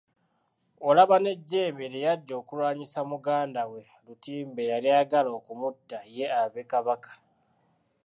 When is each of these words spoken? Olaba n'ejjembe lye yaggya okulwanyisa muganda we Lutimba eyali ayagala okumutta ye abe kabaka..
Olaba 0.87 1.15
n'ejjembe 1.21 1.85
lye 1.93 2.05
yaggya 2.07 2.35
okulwanyisa 2.41 2.99
muganda 3.11 3.61
we 3.71 3.81
Lutimba 4.05 4.59
eyali 4.65 4.87
ayagala 4.89 5.29
okumutta 5.37 5.97
ye 6.15 6.25
abe 6.41 6.61
kabaka.. 6.71 7.11